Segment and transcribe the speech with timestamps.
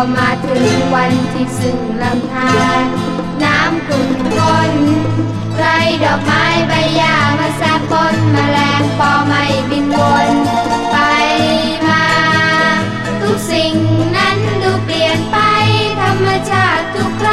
[0.00, 2.84] ก็มาถึงวันที่ซึ่งลำธาร
[3.42, 4.72] น้ำขุ่นข้น
[5.56, 5.64] ไร
[6.04, 10.28] ดอกไม้ใบหญ้ามาแซบปนแมลงปอไม่บินวน
[10.92, 10.96] ไป
[11.88, 12.06] มา
[13.20, 13.74] ทุกสิ่ง
[14.16, 15.38] นั้นดูเปลี่ยนไป
[16.00, 17.30] ธรรมชาติทุกไร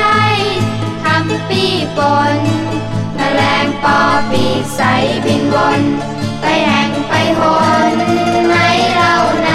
[1.04, 1.66] ทำปี
[1.98, 2.00] ป
[2.36, 2.38] น
[3.16, 4.00] แมลงปอ
[4.32, 4.82] ปีใส
[5.26, 5.82] บินวน
[6.42, 7.42] ไปแห่งไปห
[7.94, 7.96] น
[8.50, 8.56] ใน
[8.96, 9.48] เราน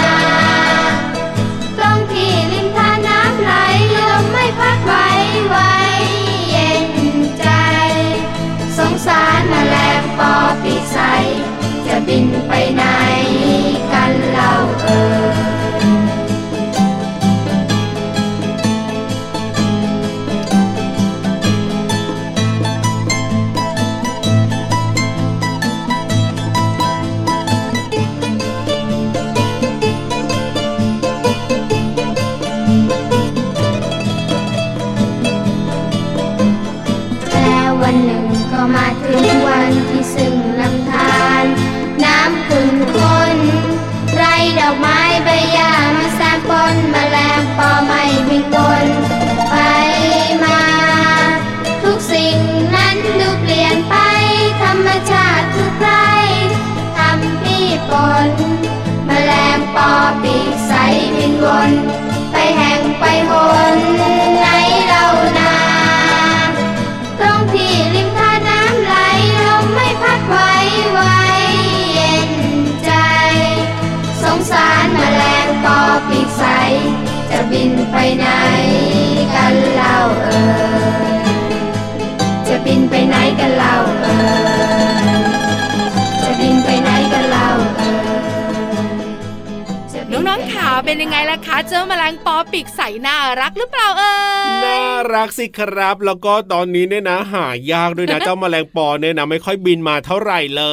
[90.91, 94.13] เป็นยังไงล่ะคะ เจอแมลงปอปีกใสน่ารักหรือเปล่าเอ่
[94.47, 94.79] ยน่า
[95.13, 100.63] รักสิครับ แล้วก็ตอนนี้เนี่ยนะ หายากด้วยนะเจ้าแมลงปอเนี่ยนะไม่ค่อยบินมาเท่าไหร่เล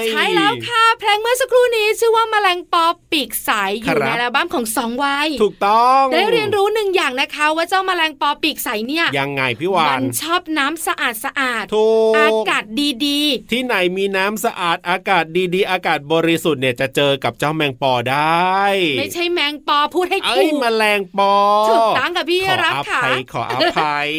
[0.00, 3.50] ย ใช่แล้วค่ะเพลงเมื่อสักครู่นี้ชื่อว่าแมลงปอปีกใส
[3.84, 13.20] อครัยู่บในอัลบั้มของสองวัยถูกต้อง ได้เรียนรู้หนึ่งอย่างนะคะ ว่าเจ้าแมลงปอปีกใสเนี่ยยังไงพี่วามันนชอบน้ำสะอาดสะอาดถูกอากาศดี
[13.52, 15.24] ที่ไหนมีน้ำสะอาดอากาศ
[15.54, 21.34] ดีๆ อากาศบริสุทธิ์เนี่ยจะเจอกับเจ้าแมงปอได้ๆไม่ใช่แมงปอพูดให้เอ้ถูยกแมลงปอ
[21.70, 24.10] ถูกต้องกับพี่ขอรับอค่ะภัยขออภัย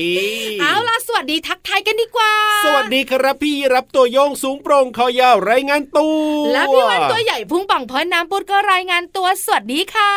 [0.61, 2.33] เอาล่ะสวัสดีทักทายกันดีกว่า
[2.66, 10.13] สวัสดีครับพี่รับตัวโยงสูงโปร่งคอยาวรายงานตัวและพี่วันตัวใหญ่พุ่งป่องพ้นน้ำปุดก็รายงานตัวสวัสดีค่ะ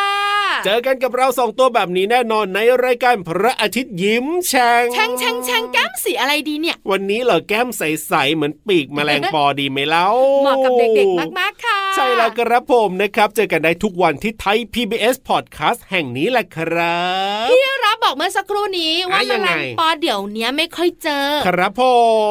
[0.65, 10.07] เจอกันกับเราสองตัวแบบนี้แน่นอนในรายการพระอาทิตย์ยิ้มแฉ่งแช่งแช่งแช่งแก้มสีอะไรดีเนี่ย วันนี้เหรอแก้มใสๆเหมือนปีกแมลงปอดีไหมเล่า
[10.43, 11.68] เหมาะกับเด็กๆมากๆค่ะ
[11.99, 17.01] ใช่แล้วครับผมนะครับ เจอกันได้ทุกวันที่ไทย PBS Podcast แห่งนี้แหละครั
[17.47, 21.83] บพี่รับบอกเมื่อสักครู่นี้ว่าอะแมยังลไงงปอเดี๋ยวเนี้ยไม่ค่อยเจอ ครับผ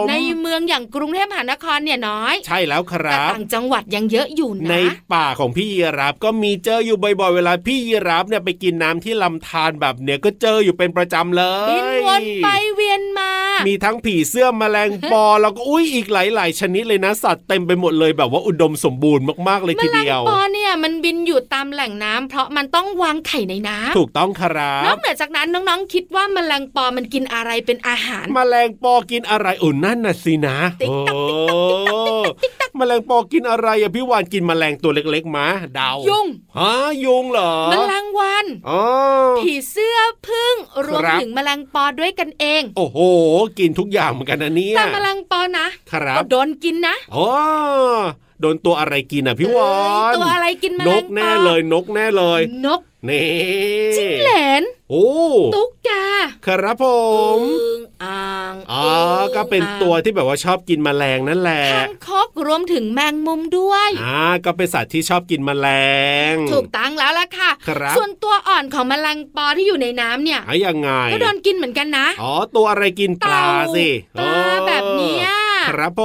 [0.01, 4.83] มในเมืองอย่างกรุงเทพมหานครเนี่ยน้อย ใช่แล้วคแต่รับต่างจังหวัดยังเยอะอยู่ในนะ
[5.13, 13.31] ป่าของพี่ยีรับก็มีเจออยู่บ่อยๆ เวลาพี่ยีรับเนี่ยไปกินน้ำที่ลำธารแบบเนี้ยก็เจออยู่เป็นประจำเลยบินวนไปเวียนมา
[13.67, 35.45] มีทั้งผีเสื้อแมลงปอแล้วก็อุ้ยอีกหลาย ๆ ชนิดเลยนะสัตว์เต็มไปหมดเลยแบบว่าอุดมสมบูรณ์มากๆเลยแมทีลงเดียวปอเนี่ยมันบินอยู่ตามแหล่งน้ำเพราะมันต้องวางไข่ในน้ำถูกต้องครันอบกเหนือจากนั้นน้องๆคิดว่าแมลงปอมันกินอะไรเป็นอาหาร แมลงปอกินอะไรอุ่นนั่นน่ะสินะติ๊กตักติ๊กตักติ๊กตักติ๊กตักแมลงปอกินอะไรอะพี่วานกินแมลงตัวเล็กๆมา
[35.75, 36.27] เดายุง
[36.57, 36.73] ฮะ
[37.05, 38.83] ยุงเหรอแมลงวันอ๋อ
[39.39, 40.55] ผีเสื้อพึ่ง
[40.85, 42.97] รวมครับถึงแมลงปอด้วยกันเอง โอ้โห
[43.59, 47.27] กินทุกอย่างเหมือนกันนะเนี่ยแต่แมลงปอนะครับก็โดนกินนะโอ้
[48.41, 49.73] โดนตัวอะไรกินอะพี่วา
[50.11, 53.27] นตัวอะไรกินแมลงนกแน่เลยนกแน่เลย นกนี่
[53.97, 54.31] จิ้งเหล
[54.61, 55.07] นโอ้
[55.55, 55.89] ตุ๊กแก
[56.45, 56.85] ครับผ
[57.37, 58.87] มอึ่งอ่างอ๋อ
[59.35, 65.67] ก็เป็นตัวที่แบบว่าชอบกินแมลงนั่นแหละคางคกรวมถึงแมงมุมด้วยอ่าก็เป็นสัตว์ที่ชอบกินแมล
[66.33, 73.45] ง ถูกตั้งแล้วล่ะค่ะครับส่วนตัวอ่อนของแมลงปอที่อยู่ในน้ำเนี่ยอะยังไงก็โดนกินเหมือนกันนะอ๋อตัวอะไรกินปลา
[73.75, 73.87] สิ
[74.19, 75.27] ปลาแบบเนี้ย
[75.69, 76.03] ครับผ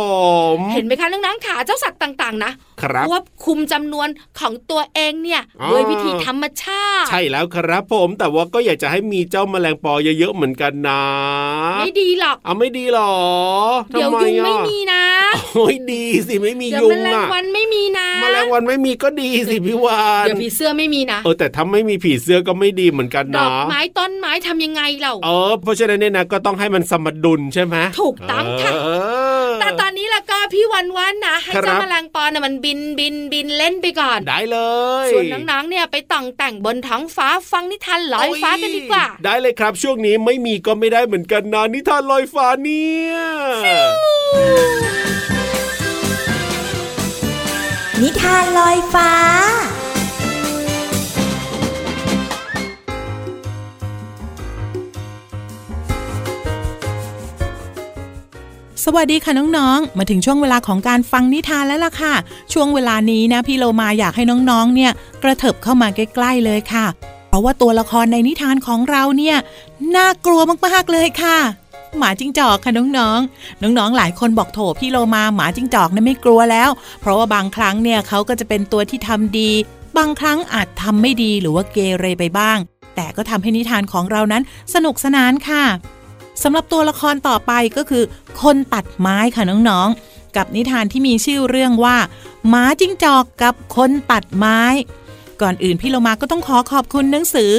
[0.57, 2.53] ม เห็นไหมคะน้องๆขาเจ้าสัตว์ต่างๆ นะ
[2.83, 4.09] ครับควบคุมจำนวน
[4.39, 11.03] ของตัวเองเนี่ยด้วยวิธีธรรมชาติ ใช่แล้วครับผม แต่ว่าก็อยากจะให้มีเจ้าแมลงปอเยอะๆเหมือนกันนะ
[11.79, 13.15] ไม่ดีหรอกเอาไม่ดีหรอ
[13.91, 15.03] เดี๋ยวยุงไม่มีนะ
[15.55, 28.73] โอ้ยดีสิไม่มีเดี๋ยวยุแมลงวันไม่มีนะแมลงวันไม่มีก็ดีสิพี่วานเดี๋ยวผีเสื้อไม่มีนะเออแต่ถ้าไม่มีผีเสื้อก็ไม่ดีเหมือนกันดอนะกไม้ต้นไม้ทำยังไงเราเออเพราะฉะนั้นเนี่ยนะก็ต้องให้มันสมดุลใช่ไหมถูกต้องค่ะ
[29.61, 34.59] แต่ตอนนี้ละก็พี่วันวันนะให้ครับเจ้าแมลงปอน่ะมันบินบินบินเล่นไปก่อน ได้เล
[35.05, 43.15] ยส่วนน้องๆเนี่ยไปต่องแต่งบนท้องฟ้าฟังนิทานลอยฟ้ากันดีกว่า ได้เลยครับช่วงนี้ไม่มีก็ไม่ได้เหมือนกันนะนิทานลอยฟ้าเนี่ย
[48.03, 49.11] นิทานลอยฟ้า
[58.87, 62.15] สวัสดีค่ะน้องๆ มาถึงช่วงเวลาของการฟังนิทานแล้วล่ะค่ะ
[62.53, 64.93] ช่วงเวลานี้นะพี่โลมาอยากให้น้องๆ เนี่ย
[65.23, 66.87] กระเถิบเข้ามาใกล้ๆเลยค่ะ
[67.29, 69.37] เพราะว่าตัวละครในนิทานของเราเนี่ย
[69.97, 71.39] น่ากลัวมากๆเลยค่ะ
[71.99, 76.71] หมาจิ้งจอกค่ะน้องๆ น้องๆ หลายคนบอกโถพี่โลมาหมาจิ้งจอกนะไม่กลัวแล้ว
[77.01, 79.51] เพราะว่าบางครั้งเนี่ยเขาก็จะเป็นตัวที่ทำดี
[79.99, 82.59] บางครั้งอาจทำไม่ดีหรือว่าเกเรไปบ้าง
[82.97, 84.43] แต่ก็ทำให้นิทานของเรานั้น
[84.75, 85.65] สนุกสนานค่ะ
[86.43, 88.05] สำหรับตัวละครต่อไปก็คือ
[88.43, 91.97] คนตัดไม้ค่ะน้องๆ กับนิทานที่มีชื่อเรื่องว่า
[92.49, 94.61] หมาจิ้งจอกกับคนตัดไม้
[95.43, 97.51] ก่อนอื่นพี่โลมาก็ต้องขอขอบคุณหนังสือ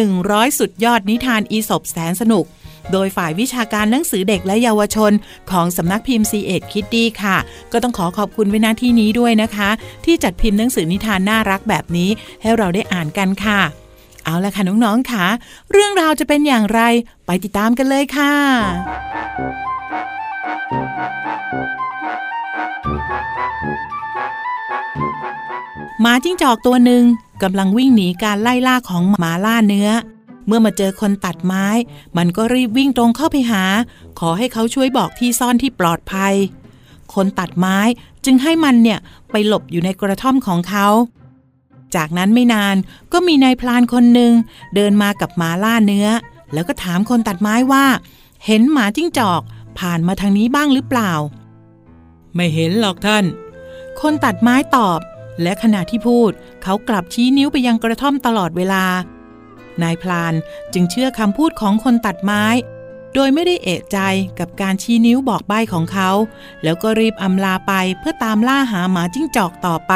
[0.00, 2.44] 100 สุดยอดนิทานอีสบแสนสนุก
[2.92, 5.12] โดยฝ่ายวิชาการหนังสือเด็กและเยาวชน
[5.50, 7.36] ของสำนักพิมพ์ c ีเอ็ดคิดดีค่ะ
[7.72, 9.70] ก็ต้องขอขอบคุณไว้หน้าที่นี้ด้วยนะคะ
[10.04, 12.10] ที่จัดพิมพ์หนังสือนิทานน่ารักแบบนี้
[12.42, 13.60] ให้เราได้อ่านกันค่ะ
[14.24, 15.26] เอาละค่ะน้องๆค่ะ
[15.72, 16.80] เรื่องราวจะเป็นอย่างไร
[17.26, 18.34] ไปติดตามกันเลยค่ะ
[26.00, 27.04] หมาจิ้งจอกตัวหนึ่ง
[27.42, 29.90] กำลังวิ่งหนีการไล่ล่าของหมาล่าเนื้อ
[30.46, 31.66] เมื่อมาเจอคนตัดไม้
[32.16, 33.64] มันก็รีบวิ่งตรงเข้าไปหา
[34.20, 36.34] ขอให้เขาช่วยบอกที่ซ่อนที่ปลอดภัย
[37.14, 37.78] คนตัดไม้
[38.24, 38.98] จึงให้มันเนี่ย
[39.30, 40.86] ไปหลบอยู่ในกระท่อมของเขา
[41.96, 42.76] จากนั้นไม่นาน
[43.12, 44.32] ก็มีนายพลานคนหนึ่ง
[44.74, 46.08] เดินมากับหมาล่าเนื้อ
[46.52, 47.84] แล้วก็ถามคนตัดไม้ว่า
[48.46, 49.42] เห็นหมาจิ้งจอก
[49.78, 51.12] ผ่านมาทางนี้บ้างหรือเปล่า
[52.34, 53.24] ไม่เห็นหรอกท่าน
[54.00, 55.00] คนตัดไม้ตอบ
[55.42, 56.30] และขณะที่พูด
[56.62, 58.84] เขากลับชี้นิ้วไปยังกระท่อมตลอดเวลา
[59.82, 60.34] นายพลาน
[60.72, 62.44] จึงเชื่อคำพูดของคนตัดไม้
[63.14, 63.98] โดยไม่ได้เอะใจ
[64.38, 66.10] กับการชี้นิ้วบอกใบ้ของเขา
[66.62, 69.94] แล้วก็รีบอำลาไปเพื่อตามล่าหาหมาจิ้งจอกต่อไป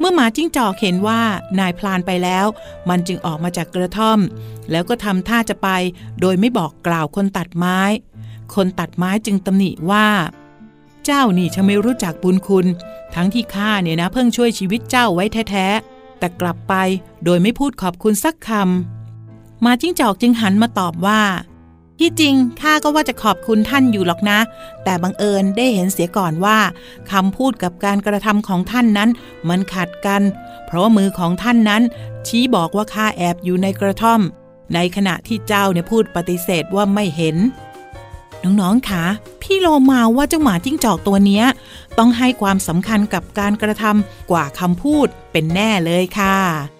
[0.00, 1.20] เมื่อหมาจิ้งจอกเห็นว่า
[1.58, 2.46] นายพลานไปแล้ว
[2.88, 4.18] มันจึงออกมาจากกระท่อม
[4.70, 5.68] แล้วก็ทำท่าจะไป
[6.20, 7.80] โดยไม่บอกกล่าวคนตัดไม้
[8.54, 10.08] คนตัดไม้จึงตำหนิว่า
[11.04, 12.66] เจ้านี่ฉันไม่รู้จักบุญคุณ
[13.14, 16.74] ทั้งที่ข้าเนี่ยนะเพิ่งช่วยชีวิตเจ้าไว้แท้ๆแต่กลับไป
[17.24, 21.22] โดยไม่พูดขอบคุณสักคำหมาจิ้งจอกจึงหันมาตอบว่า
[22.02, 24.38] ที่จริงข้าก็ว่าจะขอบคุณท่านอยู่หรอกนะ
[24.84, 26.58] แต่บังเอิญได้เห็นเสียก่อนว่า
[27.12, 29.10] คำพูดกับการกระทำของท่านนั้น
[29.48, 30.22] มันขัดกัน
[30.66, 31.82] เพราะว่ามือของท่านนั้น
[32.26, 34.20] ชี้บอกว่าข้าแอบอยู่ในกระท่อม
[34.74, 37.36] ในขณะที่เจ้าเนี่ยพูดปฏิเสธว่าไม่เห็น
[38.44, 39.04] น้องๆคะ
[39.42, 41.44] พี่โลมาว่าเจ้าหมาจิ้งจอกตัวเนี้ย
[41.98, 46.79] ต้องให้ความสำคัญกับการกระทำกว่าคำพูดเป็นแน่เลยค่ะ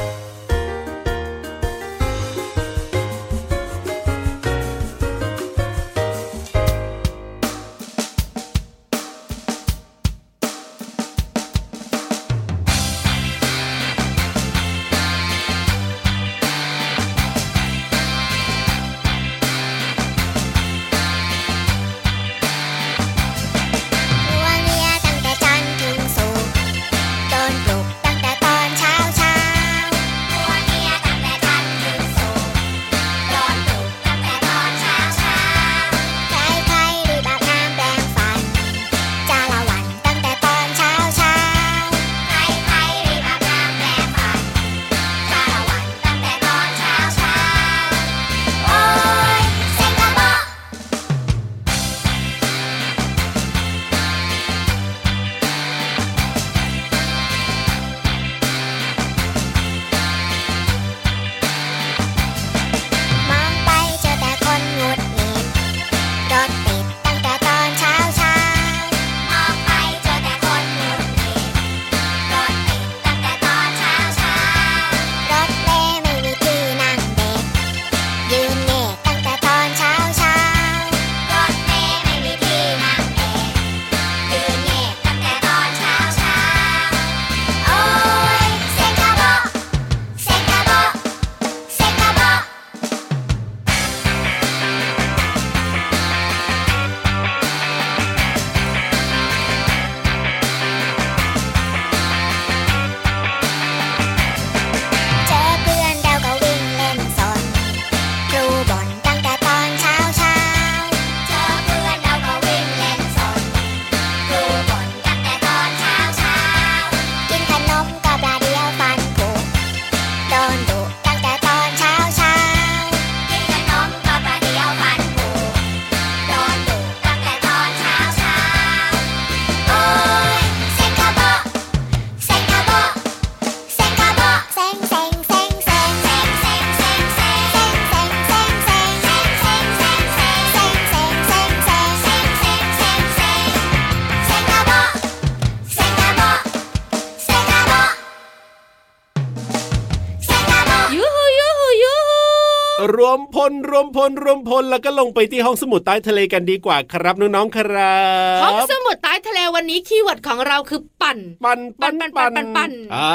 [153.49, 157.99] รวมพลรวมพลแล้วก็ลงไปที่ห้องสมุดใต้ทะเลกันดีกว่าครับน้องๆครั
[158.39, 163.11] บห้องสมุดใต้ทะเลวันนี้ keyword ของเราคือปั่น ปั่นปั่นปั่นปั่นปั่นปั่นอ่า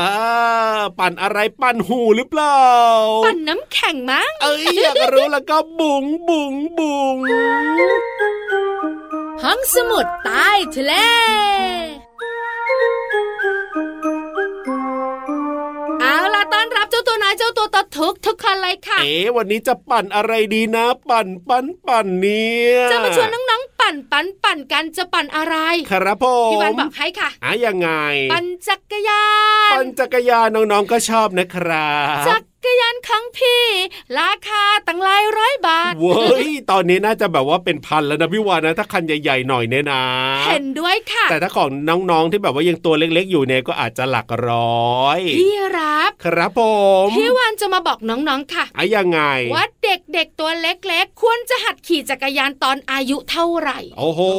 [0.99, 2.61] ปั่นอะไรปั่นหูหรือเปล่า
[3.27, 7.17] ปั่นน้ำแข็งมั้งเอ้ยอยากรู้แล้วก็บุ๋งบุ๋งบุ๋ง
[9.43, 10.93] ห้องสมุดใต้ทะเล
[17.75, 25.57] ตัวน้อเจ้าตัวตดทุกทุกคนเลยค่ะ เอ๋วันนี้จะปั่นอะไรดีนะ ปั่นปั่นปั่นเนี่ยจะมาชวนน้องๆปั่นปั่นปั่นกันจะปั่นอะไร
[25.91, 27.89] ครับผมพี่วันบอกให้ค่ะอะยังไง
[28.33, 29.25] ปั่นจักรยา
[29.69, 31.93] น ปั่นจักรยานน้องๆก็ชอบนะครั
[32.23, 33.65] บจัก รยานของพี่
[34.19, 40.03] ราคาตั้งหลายร้อยบาท เว้ย ตอนนี้น่าจะแบบว่าเป็นพันแล้วนะพี่วานนะ ถ้าคันใหญ่ๆหน่อยเนี่ยนะ
[40.47, 41.69] เห็นด้วยค่ะ แต่ถ้าของ
[42.11, 46.61] น้องๆที่แบบว่ายังตัวเล็กๆอยู่เนี่ยก็อาจจะหลักร้อย พี่รับ ครับผ
[47.05, 49.21] ม พี่วันจะมาบอกน้องๆค่ะอะยังไง
[49.55, 54.37] ว่าเด็กๆตัวเล็กๆ ควรจะหัดขี่จักรยานตอนอายุเท่าไหร่ โอ้โหโอ้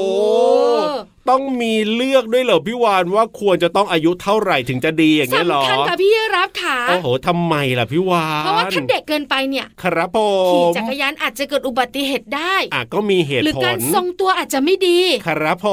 [1.29, 10.17] ต้องมีเลือกด้วยเหรอพี่วานว่าควรจะต้องอายุเท่าไหร่ถึงจะดีอย่างเงี้ยเหรอสำคัญค่ะพี่รับค่ะโอ้โหทำไมล่ะพี่วานเพราะว่าถ้าเด็กเกินไปเนี่ยครับผ
[10.53, 15.67] ขี่มจักรยานอาจจะเกิดอุบัติเหตุได้อะก็มีเหตุหรือผการลทรงตัวอาจจะไม่ดีครับผ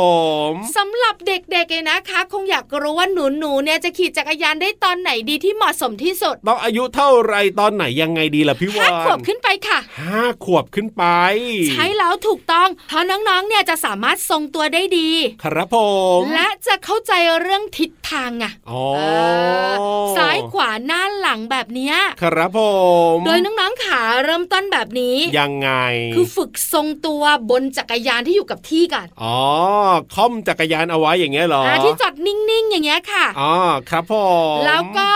[0.51, 11.05] มสำหรับเด็กๆเลยนะคะ คงอยากรู้ว่าหนูๆเนี่ยจะขี่จักรยานได้ตอนไหนดีที่เหมาะสมที่สุดต้องอายุเท่าไรตอนไหนยังไงดีล่ะพี่วาห้านขวบขึ้นไปค่ะห้าขวบขึ้นไป
[11.71, 15.09] ใช้แล้วถูกต้องเพราะน้องๆเนี่ยจะสามารถทรงตัวได้ดี
[15.45, 15.77] ครับผ
[16.21, 19.01] มและจะเข้าใจเรื่องทิศทางอะอ๋อเอ
[19.71, 19.73] อ
[20.17, 22.61] ซ้ายขวาหน้าหลังแบบเนี้ยครับผ
[23.15, 25.71] มโดยน้องๆขาเริ่มต้นแบบนี้ยังไง
[26.15, 29.39] คือฝึกทรงตัวบนจักรยานที่อยู่กับที่กันอ๋อ
[30.15, 33.53] ค่อมจักรยานเอาไว้อย่างเงี้ยเหรออ่าที่จอดนิ่งๆอย่างเงี้ยค่ะอ๋อ
[33.91, 34.15] ครับผ
[34.55, 35.09] มแล้วก็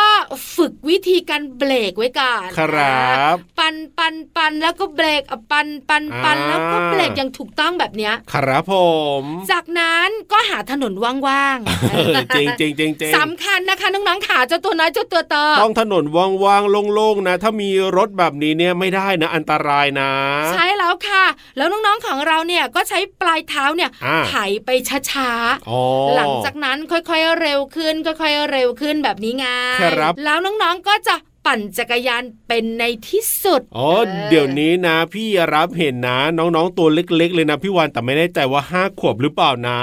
[0.58, 8.74] ฝึกวิธีการเบรกไว้ก่อนครับ ปันปันปันแล้วก็เบรกอะปันปันปันอ่าแล้วก็เบรกอย่างถูกต้องแบบเนี้ยครับผ
[9.22, 11.58] ม จากนั้นก็หาถนนว่าง
[11.90, 20.10] เออจริงจริงจริงจริงสำคัญนะคะน้องๆขาเจ้าตัวน้อยเจ้าตัวโตต้องถนนว่างๆโล่งๆนะ ถ้ามีรถแบบนี้เนี่ยไม่ได้นะอันตรายนะ
[20.52, 21.24] ใช่แล้วค่ะ
[21.56, 24.34] แล้วน้องๆของเราเนี่ยก็ใช้ปลายเท้าเนี่ยอ่าไถ
[24.64, 24.70] ไป
[25.10, 25.80] ช้าๆอ๋อ
[26.16, 29.46] หลังจากนั้นค่อยๆเร็วขึ้นค่อยๆเร็วขึ้นแบบนี้ไง
[29.82, 31.14] ครับแล้วน้องๆก็จะ
[31.48, 39.78] ปั่นจักรยานเป็นในที่สุด อ๋อเออเดี๋ยวนี้นะ พี่รับเห็นนะ น้องๆตัวเล็ก ๆ เลยนะพี่วันแต่ไม่แน่ใจว่าห้าขวบหรือเปล่านะ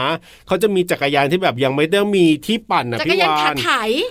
[0.48, 3.70] เขาจะมีจักรยานที่แบบยังไม่ได้มีที่ปั่นนะจักรพี่ยานวาขานไถ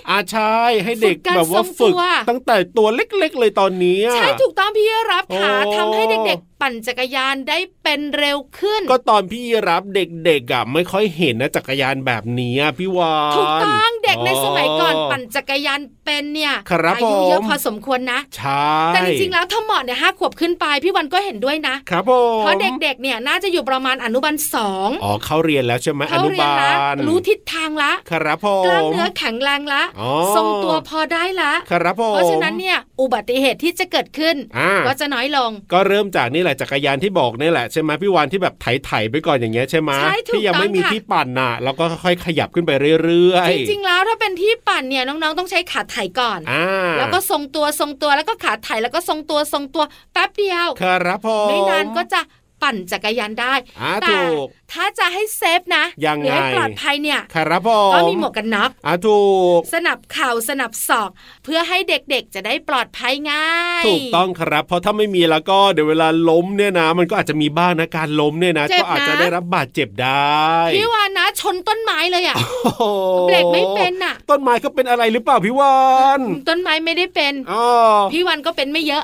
[0.09, 42.71] อาใช่ให้เด็กฝึกการแบบว่าทรงฝึกตัวตั้งแต่ตัวเล็ก ๆ เลยตอนนี้อะใช่ถูกต้องพี่รับค่ะโอ้ทำให้เด็กๆปั่นจักรยานได้เป็นเร็วขึ้น ก็ตอนพี่รับเด็กๆอะไม่ค่อยเห็นนะจักรยานแบบนี้อะพี่วานถูกต้องเด็กในสมัยก่อนอ๋อปั่นจักรยานเป็นเนี่ยครับอายุเยอะผมพอสมควรนะใช่แต่จริงๆแล้วถ้าเหมาะเนี่ยห้าขวบขึ้นไปพี่วันก็เห็นด้วยนะครับผมเพราะเด็กๆเนี่ยน่าจะอยู่ประมาณอนุบาลสองอ๋อเข้าเรียนแล้วใช่ไหมอเขานุเรียนบาละลรู้ทิศทางละครับผมกล้ามเนื้อแข็งแรงละอ๋อทรงตัวพอได้ละครับผมเพราะฉะนั้นเนี่ยอุบัติเหตุที่จะเกิดขึ้นอ่าก็จะน้อยลง ก็เริ่มจากนี่แหละจักรยานที่บอกนี่แหละใช่ไหมพี่วานที่แบบไถๆไปก่อนอย่างเงี้ยใช่ไหมใช่ถูกที่ยังไม่ต้องมีค่ะที่ปั่นน่ะแล้วก็ค่อยๆขยับขึ้นไป
[43.03, 46.65] เรื่อยจริงๆแล้วถ้าเป็นที่ปั่นเนี่ยน้องๆต้องใช้ขาไถก่อนอ่า
[46.97, 52.21] แล้วก็ทรงตัวทรงตัวแล้วก็ขาไถแล้วก็ทรงตัวทรงตัวแป๊บเดียวครับผมไม่นานก็จะ
[52.61, 59.21] ปั่นจักรยานได้อ่าแต่ถูกถ้าจะให้เซฟนะยังหรือให้ไงปลอดภัยเนี่ยครับผมก็มีหมวกกันน็อกอ่าถู
[59.57, 61.09] ก สนับเข่าสนับศอก
[61.43, 70.45] เพื่อให้เด็กๆจะได้ปลอดภัยง่ายถูกต้องครับ เพราะถ้าไม่มีแล้วก็เดี๋ยวเวลาล้มเนี่ยนะ มันก็อาจจะมีบ้างนะการล้มเนี่ยนะเจ็บก็อาจจะนะได้รับบาดเจ็บได้
[70.75, 72.83] พี่วานนะชนต้นไม้เลยอะโอ้โห
[73.27, 75.77] เบรกไม่เป็นน่ะ ต้นไม้ก็เป็นอะไรหรือเปล่าพี่วา
[76.17, 77.65] นต้นไม้ไม่ได้เป็นอ๋อ
[78.13, 79.03] พี่วันก็เป็นไม่เยอะ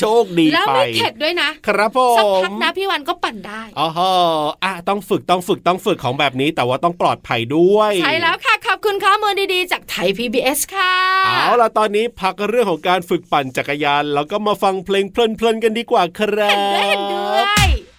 [0.00, 4.12] โชคดีแล้วไปไม่เข็ดด้วยนะครับผมสักพักนะพี่วันก็ปั่นได้อ๋อฮะ
[4.64, 10.94] อะต้องฝึกต้องฝึกต้องฝึกของแบบนี้ แต่ว่าต้องปลอดภัยด้วยใช่แล้วค่ะขอบคุณข้อมูลดีๆจากไทย PBS ค่ะ
[11.26, 17.93] เอาล่ะตอนนี้พักเรื่องของการฝึกปั่นจักรยาน แล้วก็มาฟังเพลงเพลินๆกันดีกว่าครับเห็นด้วยเห็นด้วย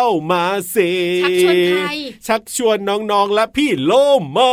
[0.00, 0.90] เข้ามาสิ
[1.22, 1.88] ชักชวนใคร
[2.26, 3.92] ชักชวนน้องๆและพี่โล
[4.36, 4.52] มา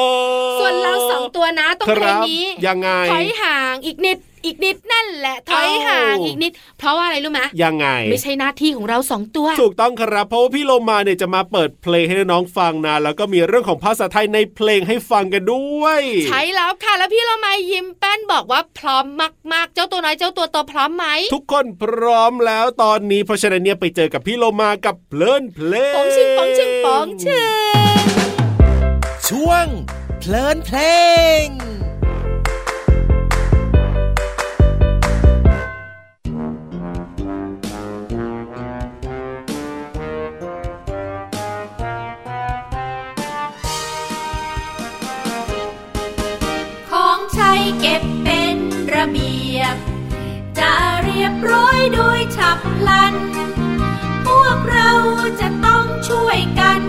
[0.60, 19.06] ส่วนเราสองตัวนะต้องคเพลรังบนี้ยังไงถอยห่างอีกนิด อีกนิดนั่นแหละถอยเอ้าห่างอีกนิด เพราะว่าอะไรรู้ไหมยังไง ไม่ใช่หน้าที่ของเราสองตัว ถูกต้องครับเพราะว่าพี่โลมาเนี่ยจะมาเปิดเพลงให้น้องๆฟังนะแล้วก็มีเรื่องของภาษาไทยในเพลงให้ฟังกันด้วย ใช่แล้วค่ะแล้วพี่เรามายิ้มแป้นบอกว่าพร้อม
[19.54, 27.44] มากๆ เจ้าตัวน้อยเจ้าตัวโตพร้อมไหมทุกคนพร้อมแล้วตอนนี้เพราะฉะนั้นเนี่ยไปเจอกับพี่โลมากับเพลินเพลงปองชิงปองชิงปองชิ
[27.96, 28.06] ง
[29.28, 29.68] ช่วง
[30.20, 30.78] เพลินเพล
[31.44, 31.85] งของ
[50.60, 53.14] จะเรียบร้อยโดยฉับพลัน
[54.26, 54.92] พวกเรา
[55.42, 56.82] จะต้องช่วยกัน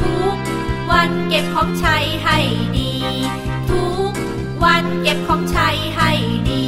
[0.00, 0.36] ทุก
[0.90, 2.38] วันเก็บของใช้ให้
[2.78, 2.92] ดี
[3.70, 4.12] ทุก
[4.64, 6.10] วันเก็บของใช้ให้
[6.50, 6.66] ดี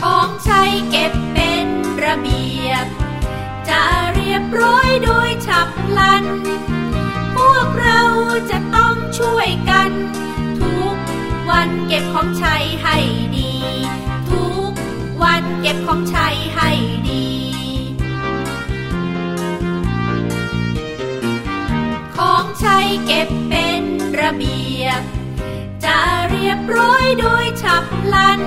[0.00, 1.66] ของใช้เก็บเป็น
[2.04, 2.86] ระเบียบ
[3.68, 3.82] จะ
[4.14, 6.24] เรียบร้อยโดยฉับพลัน
[7.36, 8.02] พวกเรา
[8.50, 9.90] จะต้องช่วยกัน
[11.50, 12.96] วันเก็บของใช้ให้
[13.36, 13.52] ดี
[14.30, 14.72] ทุก
[15.22, 16.70] วันเก็บของใช้ให้
[17.08, 17.24] ดี
[22.16, 23.82] ของใช้เก็บเป็น
[24.20, 25.00] ระเบียบ
[25.84, 25.98] จะ
[26.30, 28.40] เรียบร้อยโดยฉับพลัน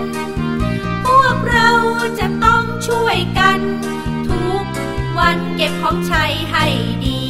[1.06, 1.70] พวกเรา
[2.20, 3.60] จะต้องช่วยกัน
[4.30, 4.64] ทุก
[5.20, 6.66] วันเก็บของใช้ให้
[7.06, 7.22] ดี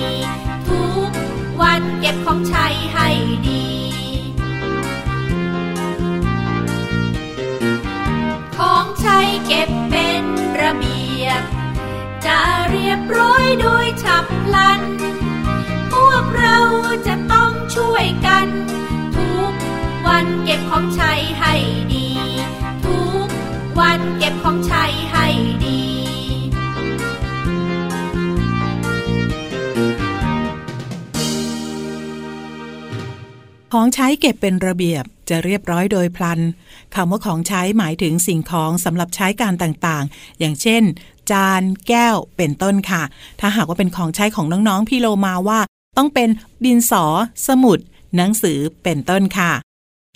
[0.69, 1.09] ทุก
[1.61, 3.09] วันเก็บของใช้ให้
[3.47, 3.54] ดี
[9.25, 10.25] ใช้เก็บเป็น
[10.61, 11.41] ระเบียบ
[12.25, 14.81] จะเรียบร้อยโดยฉับพลัน
[15.93, 16.57] พวกเรา
[17.07, 18.47] จะต้องช่วยกัน
[19.15, 19.53] ทุก
[20.07, 21.53] วันเก็บของใช้ให้
[21.93, 22.09] ดี
[22.85, 23.27] ทุก
[23.79, 25.25] วันเก็บของใช้ให้
[25.65, 25.81] ดี
[33.73, 36.39] ของใช้เก็บเป็นระเบียบ จะเรียบร้อยโดยพลัน
[36.95, 40.83] คำว่าของใช้หมายถึงสิ่งของสำหรับใช้การต่างๆ อย่างเช่น
[41.31, 43.03] จาน แก้วเป็นต้นค่ะ
[43.39, 45.59] ถ้าหากว่าเป็นของใช้ของน้องๆพี่โลมาว่า
[45.97, 46.29] ต้องเป็น
[46.65, 47.05] ดินสอ
[47.47, 47.77] สมุด
[48.15, 49.53] หนังสือเป็นต้นค่ะ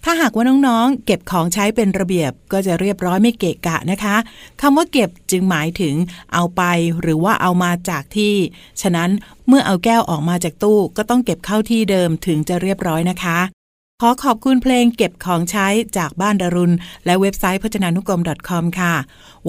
[0.06, 4.15] ถ้าหากว่าน้องๆ เก็บของใช้เป็นระเบียบก็จะเรียบร้อยไม่เกะกะนะคะ
[4.62, 5.95] คำว่าเก็บจึงหมายถึง
[6.34, 6.62] เอาไป
[7.02, 8.34] หรือว่าเอามาจากที่
[8.82, 9.10] ฉะนั้น
[9.48, 13.39] เมื่อเอาแก้วออกมาจากตู้ก็ต้องเก็บเข้าที่เดิมถึงจะเรียบร้อยนะคะ
[14.04, 18.94] ขอขอบคุณเพลงเก็บของใช้จากบ้านดารุณ และเว็บไซต์พจนานุกรม .com ค่ะ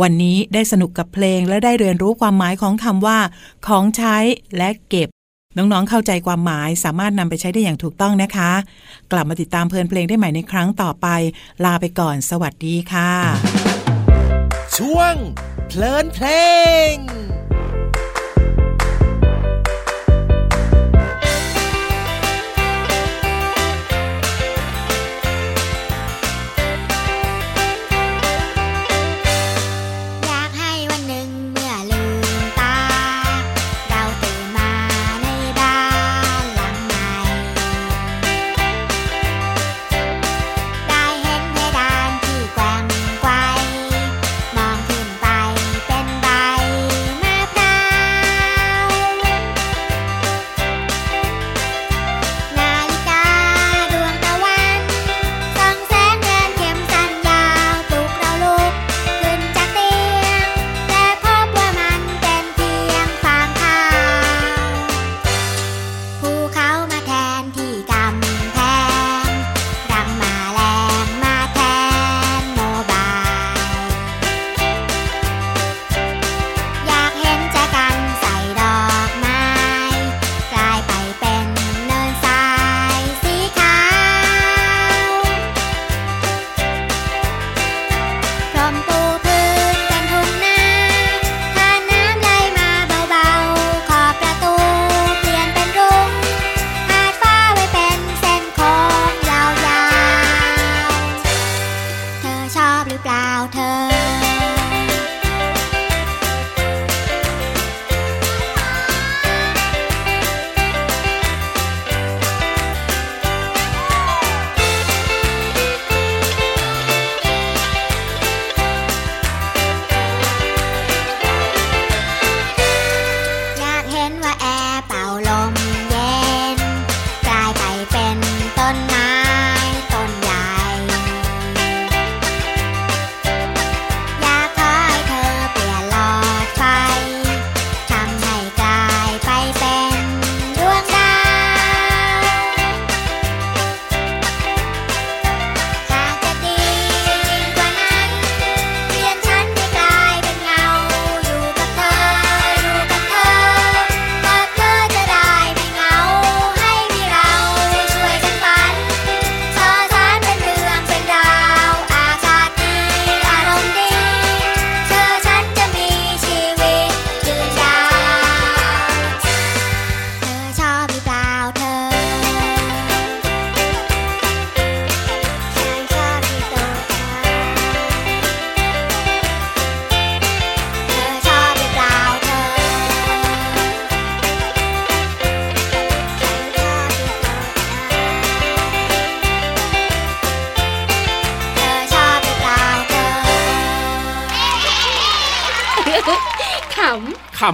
[0.00, 3.18] วันนี้ได้สนุกกับเพลงและได้เรียนรู้ความหมายของคำว่า
[3.66, 4.16] ของใช้
[4.56, 5.08] และเก็บ
[5.56, 8.52] น้องๆเข้าใจความหมายสามารถนำไปใช้ได้อย่างถูกต้องนะคะ
[9.12, 11.06] กลับมาติดตามเพลินเพลงได้ใหม่ในครั้งต่อไป
[11.64, 13.12] ลาไปก่อน สวัสดีค่ะ
[14.76, 15.14] ช่วง
[15.68, 16.26] เพลินเพล
[16.92, 16.94] ง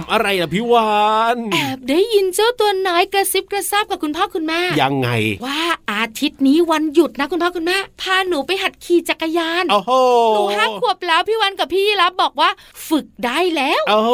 [0.01, 0.95] ำอะไรล่ะพี่วา
[1.35, 5.09] นแอบได้ยินเจ้าตัวน้อยกระซิบกระซาบกับคุณพ่อคุณแม่ยังไง
[5.45, 5.61] ว่า
[6.07, 9.91] อาทิตย์นี้วันหยุดนะคุณพ่อคุณแม่พาหนูไปหัดขี่จักรยานโอ้โห
[10.35, 12.49] หนูห้าขวบแล้วพี่วันกับพี่รับบอกว่า
[12.89, 14.11] ฝึกได้แล้วโอ้โห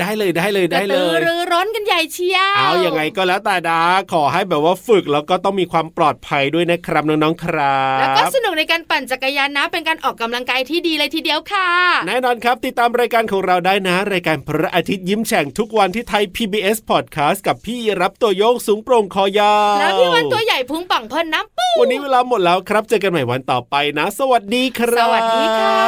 [0.00, 11.68] ได้เลยได้เลยได้เลกระตือยรือร้นกันใหญ่เชียวเอายังไงก็แล้วแต่ดาขอให้แบบว่าฝึกแล้วก็ต้องมีความปลอดภัยด้วยนะครับน้องๆครับแล้วก็สนุกในการปั่นจักรยานนะ เป็นการออกกำลังกายที่ดีเลยทีเดียวค่ะ
[12.06, 25.78] แน่นอนครับติดตามรายการของเราได้นะ รายการพระอาทิตย์ยิ้มแฉ่งทุกวันที่ไทย PBS Podcast กับพี่รับตัวโยงสูงโปร่งคอยาวแล้วพี่วันตัวใหญ่พุงป่องเพิ่นน้ำปู วันนี้เวลาหมดแล้วครับ เจอกันใหม่วันต่อไปนะ สวัสดีครับ สวัสดีค่ะ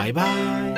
[0.00, 0.72] บ๊ายบาย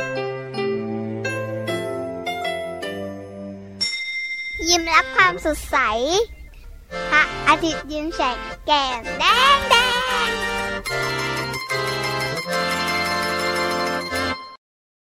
[4.68, 5.76] ยิ้มรับความสดใส
[7.10, 8.36] พระอาทิตย์ยิ้มแฉก
[8.66, 9.24] แก้มแด
[9.56, 9.74] งแด
[10.26, 10.30] ง